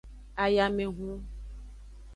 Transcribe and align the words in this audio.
Ayamehun. 0.43 1.15